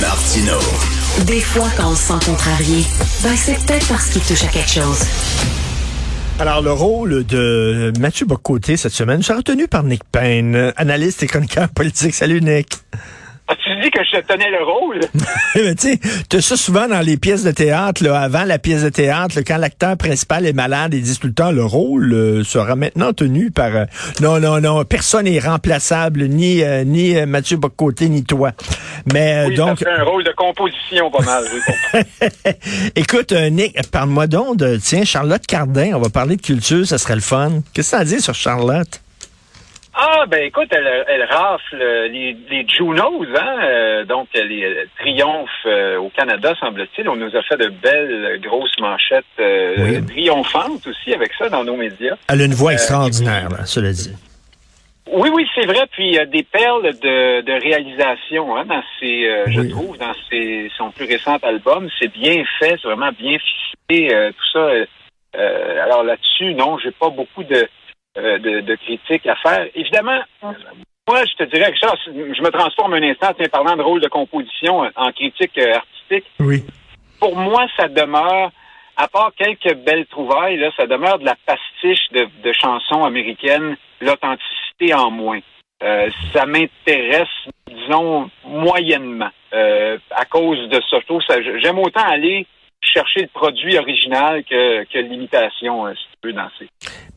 [0.00, 0.58] Martino.
[1.26, 2.84] Des fois, quand on se sent contrarié,
[3.22, 5.04] ben c'est peut-être parce qu'il touche à quelque chose.
[6.38, 11.26] Alors, le rôle de Mathieu Bocoté cette semaine sera retenu par Nick Payne, analyste et
[11.26, 12.14] chroniqueur politique.
[12.14, 12.78] Salut, Nick.
[13.50, 15.00] As-tu dit que je tenais le rôle?
[15.54, 15.98] tu sais,
[16.28, 19.42] tu ça souvent dans les pièces de théâtre, là, avant la pièce de théâtre, là,
[19.44, 23.12] quand l'acteur principal est malade, ils disent tout le temps, le rôle euh, sera maintenant
[23.12, 23.74] tenu par...
[23.74, 23.86] euh,
[24.20, 28.52] non, non, non, personne n'est remplaçable, ni euh, ni Mathieu Bocoté, ni toi.
[29.12, 29.80] Mais Oui, donc...
[29.80, 31.44] ça fait un rôle de composition pas mal.
[32.94, 37.16] Écoute, Nick, parle-moi donc de, tiens, Charlotte Cardin, on va parler de culture, ça serait
[37.16, 37.62] le fun.
[37.74, 39.00] Qu'est-ce que ça dit sur Charlotte?
[40.02, 41.76] Ah, ben écoute, elle, elle rafle
[42.10, 43.56] les, les Junos, hein?
[43.62, 47.06] euh, donc les euh, triomphes euh, au Canada, semble-t-il.
[47.06, 50.06] On nous a fait de belles grosses manchettes euh, Oui.
[50.06, 52.16] triomphantes aussi avec ça dans nos médias.
[52.30, 54.14] Elle a une voix extraordinaire, là, cela dit.
[55.12, 55.86] Oui, oui, c'est vrai.
[55.92, 60.14] Puis il y a des perles de, de réalisation hein, dans ses, je trouve, dans
[60.30, 61.90] ses, son plus récent album.
[61.98, 64.70] C'est bien fait, c'est vraiment bien ficelé, tout ça.
[65.84, 67.68] alors là-dessus, non, j'ai pas beaucoup de,
[68.18, 69.68] euh, de, de critiques à faire.
[69.74, 73.82] Évidemment, moi, je te dirais que ça, je me transforme un instant, tiens, parlant de
[73.82, 76.64] rôle de composition euh, en critique euh, artistique Oui.
[77.18, 78.50] pour moi, ça demeure,
[78.96, 83.76] à part quelques belles trouvailles, là, ça demeure de la pastiche de, de chansons américaines,
[84.00, 85.40] l'authenticité en moins.
[85.82, 87.28] Euh, ça m'intéresse,
[87.66, 89.30] disons, moyennement.
[89.52, 91.36] Euh, à cause de ça, je trouve ça.
[91.42, 92.46] J'aime autant aller
[92.82, 96.68] chercher le produit original que, que l'imitation, euh, si tu veux, dans ces.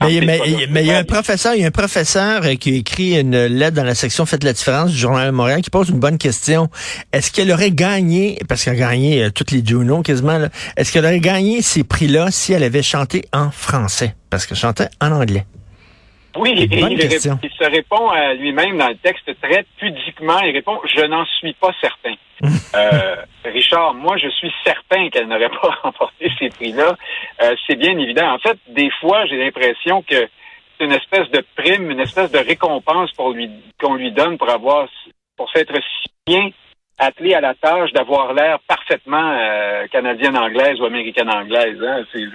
[0.02, 3.20] Mais il y a un professeur, il y a un professeur euh, qui a écrit
[3.20, 6.00] une lettre dans la section Faites la différence du Journal de Montréal qui pose une
[6.00, 6.70] bonne question.
[7.12, 10.40] Est-ce qu'elle aurait gagné, parce qu'elle a gagné euh, toutes les Juno quasiment,
[10.78, 14.16] est-ce qu'elle aurait gagné ces prix-là si elle avait chanté en français?
[14.30, 15.46] Parce qu'elle chantait en anglais.
[16.36, 20.40] Oui, et il, il se répond à lui-même dans le texte très pudiquement.
[20.40, 22.14] Il répond Je n'en suis pas certain.
[22.76, 26.98] Euh, Richard, moi, je suis certain qu'elle n'aurait pas remporté ces prix-là.
[27.44, 28.34] Euh, c'est bien évident.
[28.34, 30.28] En fait, des fois, j'ai l'impression que
[30.78, 34.50] c'est une espèce de prime, une espèce de récompense pour lui qu'on lui donne pour
[34.50, 34.88] avoir
[35.38, 36.50] pour s'être si bien
[36.98, 41.78] attelé à la tâche d'avoir l'air parfaitement euh, canadienne-anglaise ou américaine-anglaise.
[41.82, 42.04] Hein.
[42.12, 42.26] C'est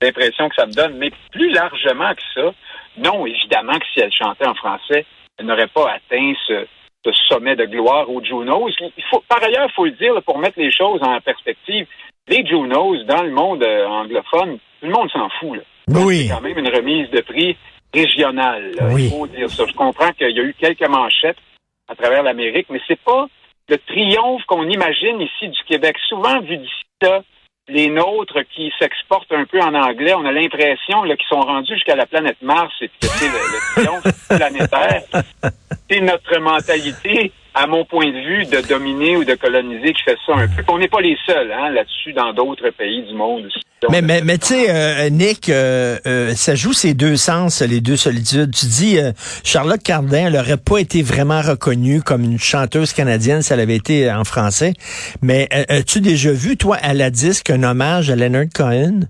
[0.00, 0.96] l'impression que ça me donne.
[0.98, 2.54] Mais plus largement que ça,
[2.96, 5.04] non, évidemment que si elle chantait en français,
[5.38, 6.66] elle n'aurait pas atteint ce,
[7.04, 8.70] ce sommet de gloire aux Junos.
[8.80, 11.86] Il faut, par ailleurs, il faut le dire, pour mettre les choses en perspective,
[12.28, 15.56] les Junos, dans le monde euh, anglophone, tout le monde s'en fout.
[15.56, 15.62] Là.
[15.88, 16.26] Oui.
[16.28, 17.56] C'est quand même une remise de prix
[17.92, 18.72] régionale.
[18.76, 18.88] là.
[18.92, 19.04] Oui.
[19.04, 19.64] Il faut dire ça.
[19.66, 21.38] Je comprends qu'il y a eu quelques manchettes
[21.88, 23.26] à travers l'Amérique, mais c'est pas
[23.68, 25.96] le triomphe qu'on imagine ici du Québec.
[26.08, 27.22] Souvent, vu d'ici là,
[27.68, 31.96] les nôtres qui s'exportent un peu en anglais, on a l'impression qu'ils sont rendus jusqu'à
[31.96, 35.02] la planète Mars et que c'est le, le planétaire.
[35.88, 40.16] C'est notre mentalité, à mon point de vue, de dominer ou de coloniser qui fait
[40.26, 40.62] ça un peu.
[40.68, 43.60] On n'est pas les seuls hein, là-dessus dans d'autres pays du monde aussi.
[43.90, 47.80] Mais, mais, mais tu sais, euh, Nick, euh, euh, ça joue ces deux sens, les
[47.80, 48.54] deux solitudes.
[48.54, 49.10] Tu dis, euh,
[49.42, 53.74] Charlotte Cardin, elle aurait pas été vraiment reconnue comme une chanteuse canadienne si elle avait
[53.74, 54.74] été en français.
[55.20, 59.00] Mais euh, as-tu déjà vu, toi, à la disque, un hommage à Leonard Cohen?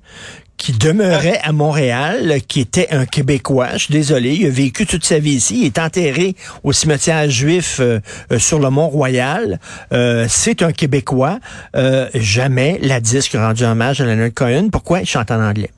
[0.63, 3.71] Qui demeurait à Montréal, qui était un Québécois.
[3.73, 5.63] Je suis désolé, il a vécu toute sa vie ici.
[5.63, 7.99] Il est enterré au cimetière juif euh,
[8.31, 9.59] euh, sur le Mont-Royal.
[9.93, 11.41] Euh, c'est un Québécois.
[12.15, 14.69] Jamais la disque rendu hommage à Leonard Cohen.
[14.71, 15.01] Pourquoi?
[15.01, 15.71] Il chante en anglais?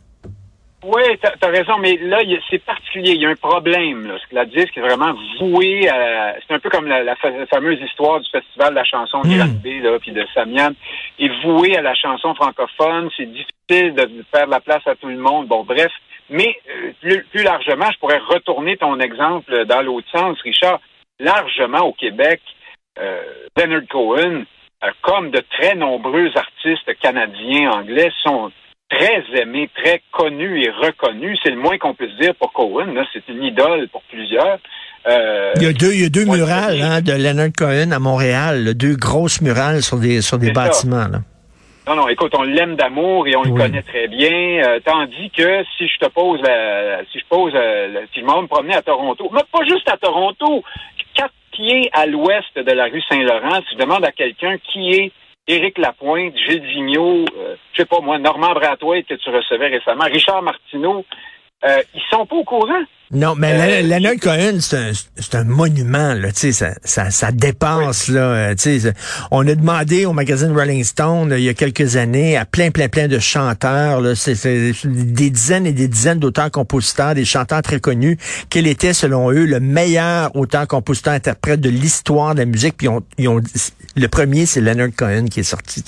[0.86, 2.18] Oui, t'as as raison, mais là,
[2.50, 3.12] c'est particulier.
[3.12, 4.06] Il y a un problème.
[4.06, 6.34] Là, la disque est vraiment vouée à...
[6.46, 9.22] C'est un peu comme la, la fa- fameuse histoire du Festival de la chanson.
[9.24, 10.72] Granby, là, puis de Samian.
[11.18, 13.08] est vouée à la chanson francophone.
[13.16, 15.48] C'est difficile de faire de la place à tout le monde.
[15.48, 15.90] Bon, bref.
[16.28, 20.80] Mais euh, plus, plus largement, je pourrais retourner ton exemple dans l'autre sens, Richard.
[21.18, 22.40] Largement au Québec,
[22.98, 23.22] euh,
[23.56, 24.44] Leonard Cohen,
[24.82, 28.50] euh, comme de très nombreux artistes canadiens, anglais, sont
[28.94, 31.38] très aimés, très connus et reconnus.
[31.42, 32.86] C'est le moins qu'on puisse dire pour Cohen.
[33.12, 34.58] C'est une idole pour plusieurs.
[35.06, 37.98] Euh, Il y a deux, il y a deux murales hein, de Leonard Cohen à
[37.98, 41.08] Montréal, là, deux grosses murales sur des sur des bâtiments.
[41.08, 41.18] Là.
[41.86, 43.50] Non, non, écoute, on l'aime d'amour et on Oui.
[43.50, 44.30] le connaît très bien.
[44.66, 48.24] euh, tandis que si je te pose la, si je pose, euh, la- si je
[48.24, 50.64] m'en vais me promener à Toronto, mais pas juste à Toronto,
[51.12, 55.12] quatre pieds à l'ouest de la rue Saint-Laurent, si je demande à quelqu'un qui est
[55.46, 60.04] Éric Lapointe, Gilles Vigneault, euh, je sais pas moi, Normand Brathwaite que tu recevais récemment,
[60.04, 61.04] Richard Martineau,
[61.66, 62.84] euh, ils sont pas au courant.
[63.10, 67.10] Non, mais Euh, Leonard Cohen, c'est un, c'est un monument, là, tu sais, ça, ça,
[67.10, 68.94] ça dépasse, là, euh, tu sais, c'est-
[69.30, 72.70] on a demandé au magazine Rolling Stone, là, il y a quelques années, à plein,
[72.70, 77.62] plein, plein de chanteurs, là, c'est, c'est des dizaines et des dizaines d'auteurs-compositeurs, des chanteurs
[77.62, 78.16] très connus,
[78.50, 83.02] quel était, selon eux, le meilleur auteur-compositeur-interprète de l'histoire de la musique, puis ils ont,
[83.18, 83.40] ils ont
[83.96, 85.84] Le premier, c'est Leonard Cohen qui est sorti.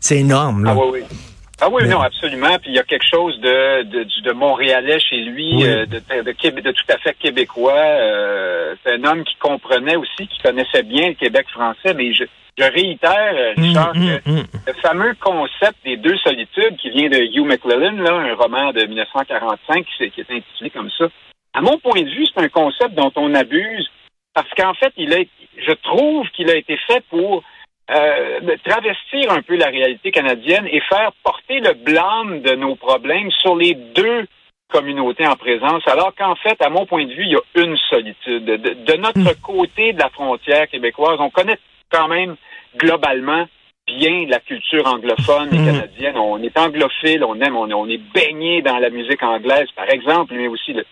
[0.00, 0.64] C'est énorme.
[0.64, 0.74] Là.
[0.76, 1.16] Ah oui, oui.
[1.60, 2.56] Ah oui, non, absolument.
[2.60, 6.60] Puis il y a quelque chose de, de, de montréalais chez lui, euh, de, de,
[6.60, 7.72] de, tout à fait québécois.
[7.74, 11.94] Euh, c'est un homme qui comprenait aussi, qui connaissait bien le Québec français.
[11.94, 12.24] Mais je,
[12.56, 14.46] je réitère, euh, mm, Richard, mm, que mm.
[14.68, 18.84] le fameux concept des deux solitudes qui vient de Hugh McLellan, là, un roman de
[18.84, 21.06] 1945 qui, qui est intitulé comme ça.
[21.54, 23.90] À mon point de vue, c'est un concept dont on abuse
[24.32, 25.18] parce qu'en fait, il a,
[25.56, 27.42] je trouve qu'il a été fait pour
[27.90, 33.30] euh, travestir un peu la réalité canadienne et faire porter le blâme de nos problèmes
[33.30, 34.26] sur les deux
[34.70, 37.76] communautés en présence, alors qu'en fait, à mon point de vue, il y a une
[37.88, 38.44] solitude.
[38.44, 39.40] De, notre hmm.
[39.42, 41.58] côté de la frontière québécoise, on connaît
[41.90, 42.36] quand même
[42.76, 43.46] globalement
[43.86, 45.64] bien la culture anglophone et hmm.
[45.64, 46.18] canadienne.
[46.18, 50.34] On est anglophile, on aime, on, on est baigné dans la musique anglaise, par exemple,
[50.36, 50.84] mais aussi le,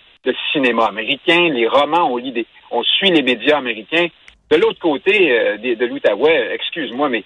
[0.52, 4.06] cinéma américain, les romans, on lit des, on suit les médias américains.
[4.50, 7.24] De l'autre côté euh, de, de l'Outaouais, excuse-moi, mais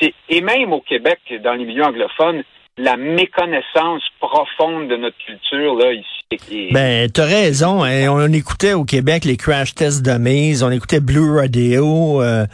[0.00, 2.42] c'est et même au Québec, dans les milieux anglophones,
[2.76, 6.70] la méconnaissance profonde de notre culture là ici.
[6.72, 7.84] Ben, t'as raison.
[7.84, 8.08] Hein.
[8.08, 12.46] On écoutait au Québec les Crash Test Dummies, on écoutait Blue Radio, euh,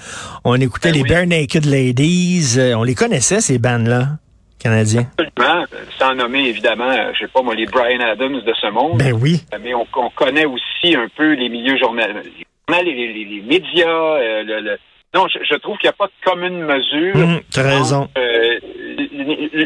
[0.45, 2.57] on écoutait ben les Bare Naked Ladies.
[2.59, 4.19] Euh, on les connaissait ces bandes-là
[4.59, 5.07] canadiens.
[5.17, 5.65] Absolument.
[5.99, 8.99] Sans nommer évidemment, je sais pas moi, les Brian Adams de ce monde.
[8.99, 9.41] Ben oui.
[9.63, 12.47] Mais on, on connaît aussi un peu les milieux journalistiques
[12.83, 13.89] les, médias.
[13.89, 14.79] Euh, le,
[15.15, 17.17] Non, je, trouve qu'il n'y a pas de commune mesure.
[17.17, 18.09] Mmh, tu as raison.
[18.17, 18.59] Euh,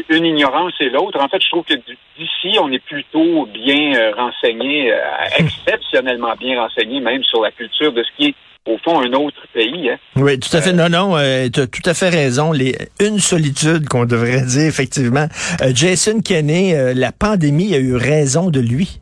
[0.09, 1.19] une, ignorance et l'autre.
[1.19, 4.93] En fait, je trouve que d'ici, on est plutôt bien euh, renseigné,
[5.37, 8.35] exceptionnellement bien renseigné, même sur la culture de ce qui est
[8.67, 9.91] au fond un autre pays.
[9.91, 9.97] Hein.
[10.15, 10.73] Oui, tout à fait.
[10.73, 11.15] non, non,
[11.53, 12.51] tu as tout à fait raison.
[12.51, 15.27] Les, une solitude qu'on devrait dire, effectivement.
[15.73, 18.99] Jason Kenney, la pandémie a eu raison de lui.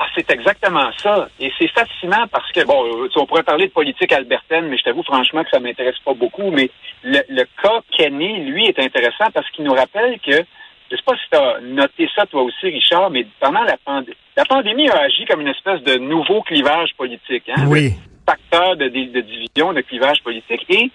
[0.00, 1.28] Ah, c'est exactement ça.
[1.40, 5.02] Et c'est fascinant parce que, bon, on pourrait parler de politique albertaine, mais je t'avoue
[5.02, 6.50] franchement que ça m'intéresse pas beaucoup.
[6.52, 6.70] Mais
[7.02, 10.44] le, cas Kenny, lui, est intéressant parce qu'il nous rappelle que,
[10.90, 14.16] je sais pas si tu as noté ça toi aussi, Richard, mais pendant la pandémie,
[14.36, 17.48] la pandémie a agi comme une espèce de nouveau clivage politique.
[17.48, 17.94] Hein, oui.
[18.24, 20.64] facteur de, de, division, de clivage politique.
[20.70, 20.92] Et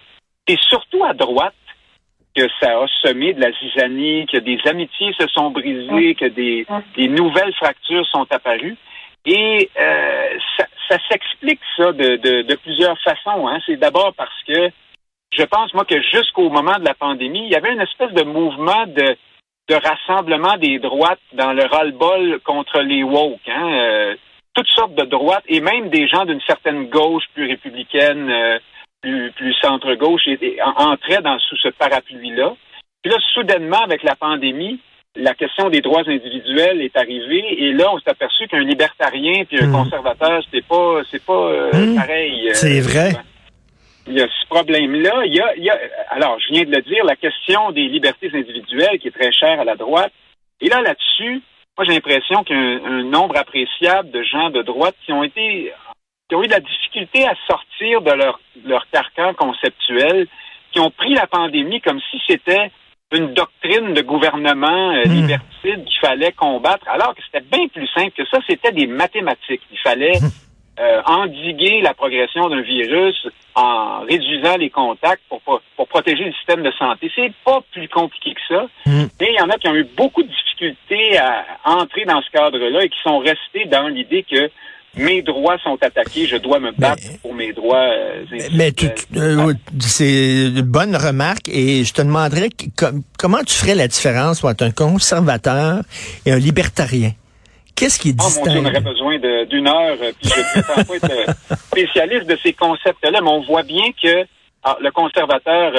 [0.48, 1.54] c'est surtout à droite
[2.36, 6.66] que ça a semé de la zizanie, que des amitiés se sont brisées, que des,
[6.96, 8.78] des nouvelles fractures sont apparues.
[9.26, 13.48] Et euh, ça, ça s'explique ça de, de, de, plusieurs façons.
[13.48, 13.60] Hein.
[13.66, 14.70] C'est d'abord parce que
[15.32, 18.24] je pense, moi, que jusqu'au moment de la pandémie, il y avait une espèce de
[18.24, 19.16] mouvement de,
[19.70, 23.48] de rassemblement des droites dans le ras-le-bol contre les woke.
[23.48, 23.74] Hein.
[23.74, 24.16] Euh,
[24.54, 28.60] toutes sortes de droites et même des gens d'une certaine gauche plus républicaine, euh,
[29.02, 30.28] plus, plus centre-gauche,
[30.78, 32.54] entraient dans, sous ce parapluie-là.
[33.02, 34.80] Puis là, soudainement, avec la pandémie,
[35.16, 39.62] la question des droits individuels est arrivée et là on s'est aperçu qu'un libertarien puis
[39.62, 39.84] un hmm.
[39.84, 41.96] conservateur c'est pas c'est pas euh, hmm.
[41.96, 42.50] pareil.
[42.50, 43.12] Euh, c'est vrai.
[44.08, 45.24] Il y a ce problème-là.
[45.26, 45.80] Il y a, il y a,
[46.10, 49.60] alors je viens de le dire, la question des libertés individuelles qui est très chère
[49.62, 50.12] à la droite.
[50.60, 51.42] Et là là-dessus,
[51.78, 55.24] moi j'ai l'impression qu'il y a un, nombre appréciable de gens de droite qui ont
[55.24, 55.72] été
[56.28, 60.28] qui ont eu de la difficulté à sortir de leur leur carcan conceptuel,
[60.72, 62.72] qui ont pris la pandémie comme si c'était
[63.14, 65.12] une doctrine de gouvernement euh, hmm.
[65.12, 68.40] liberticide qu'il fallait combattre, alors que c'était bien plus simple que ça.
[68.48, 69.62] C'était des mathématiques.
[69.72, 70.80] Il fallait hmm.
[70.80, 76.64] euh, endiguer la progression d'un virus en réduisant les contacts pour, pour protéger le système
[76.64, 77.12] de santé.
[77.16, 78.64] C'est pas plus compliqué que ça.
[78.86, 79.06] Hmm.
[79.20, 82.30] Mais il y en a qui ont eu beaucoup de difficultés à entrer dans ce
[82.32, 84.50] cadre-là et qui sont restés dans l'idée que
[84.96, 87.90] mes droits sont attaqués, je dois me battre pour mes droits.
[87.92, 88.72] Euh, mais
[89.16, 92.50] euh, c'est une bonne remarque et je te demanderais
[93.18, 95.82] comment tu ferais la différence entre un conservateur
[96.26, 97.12] et un libertarien?
[97.76, 100.64] Qu'est-ce qui est oh, Mon Dieu, on aurait besoin d'une heure, euh, puis je ne
[100.64, 104.26] prétends pas être spécialiste de ces concepts-là, mais on voit bien que
[104.64, 105.74] ah, le conservateur,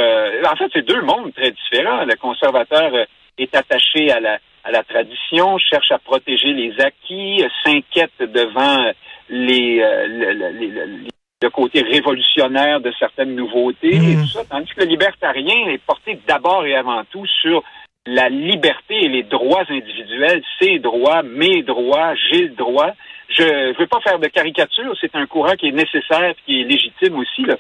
[0.45, 2.05] en fait, c'est deux mondes très différents.
[2.05, 2.91] Le conservateur
[3.39, 8.93] est attaché à la, à la tradition, cherche à protéger les acquis, s'inquiète devant
[9.29, 11.07] les, euh, le,
[11.43, 14.23] le, côté révolutionnaire de certaines nouveautés et mm.
[14.23, 17.63] tout ça, tandis que le libertarien est porté d'abord et avant tout sur
[18.07, 22.93] la liberté et les droits individuels, ses droits, mes droits, j'ai le droit.
[23.29, 26.65] Je ne veux pas faire de caricature, c'est un courant qui est nécessaire, qui est
[26.65, 27.57] légitime aussi, là.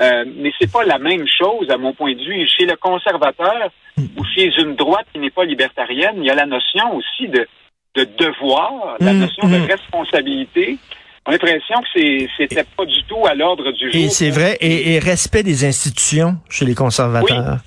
[0.00, 2.46] Euh, mais c'est pas la même chose, à mon point de vue.
[2.48, 6.46] Chez le conservateur ou chez une droite qui n'est pas libertarienne, il y a la
[6.46, 7.46] notion aussi de,
[7.94, 9.66] de devoir, la mm, notion de mm.
[9.66, 10.78] responsabilité,
[11.26, 14.02] on a l'impression que c'était pas du tout à l'ordre du jour.
[14.02, 17.58] Et c'est vrai, et, respect des institutions chez les conservateurs.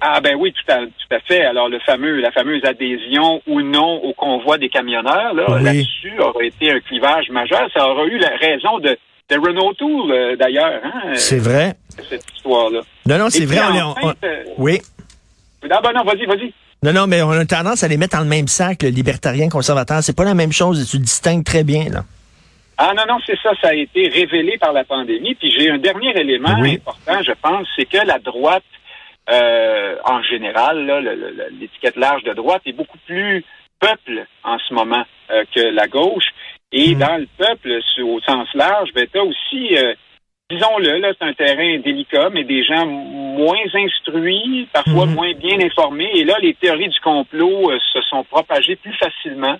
[0.00, 1.44] Ah ben oui, tout à, tout à fait.
[1.44, 6.48] Alors le fameux, la fameuse adhésion ou non au convoi des camionneurs, là, là-dessus aurait
[6.48, 7.68] été un clivage majeur.
[7.74, 8.96] Ça aurait eu la raison de
[9.30, 10.80] de Renault Tool, d'ailleurs.
[10.84, 11.74] Hein, c'est vrai.
[12.08, 12.80] Cette histoire-là.
[13.06, 13.60] Non, non, c'est vrai.
[14.02, 14.14] On,
[14.58, 14.80] oui.
[15.68, 16.52] Non, ben non, vas-y, vas-y.
[16.82, 19.48] Non, non, mais on a tendance à les mettre dans le même sac, le libertarien
[19.48, 20.02] conservateur.
[20.02, 22.04] C'est pas la même chose et tu le distingues très bien, là.
[22.76, 25.34] Ah non, non, c'est ça, ça a été révélé par la pandémie.
[25.36, 28.64] Puis j'ai un dernier élément important, je pense, c'est que la droite,
[29.30, 30.84] euh, en général,
[31.58, 33.44] l'étiquette large de droite est beaucoup plus
[33.80, 36.26] peuple en ce moment euh, que la gauche.
[36.76, 36.98] Et mm.
[36.98, 39.94] dans le peuple, au sens large, ben, tu as aussi euh,
[40.50, 45.14] disons-le, là, c'est un terrain délicat, mais des gens moins instruits, parfois mhm.
[45.14, 46.10] moins bien informés.
[46.14, 49.58] Et là, les théories du complot euh, se sont propagées plus facilement.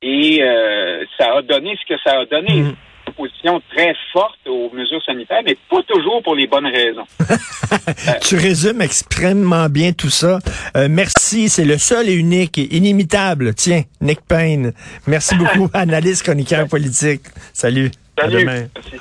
[0.00, 2.58] Et euh, ça a donné ce que ça a donné.
[2.58, 2.74] Une
[3.12, 3.26] mhm.
[3.26, 7.06] position très forte aux mesures sanitaires, mais pas toujours pour les bonnes raisons.
[8.22, 10.38] tu résumes extrêmement bien tout ça.
[10.76, 13.54] Euh, merci, c'est le seul et unique et inimitable.
[13.54, 14.72] Tiens, Nick Payne.
[15.06, 17.22] Merci beaucoup, analyste chroniqueur politique.
[17.52, 17.90] Salut.
[18.18, 18.36] Salut.
[18.36, 18.68] À demain.
[18.74, 18.96] Merci.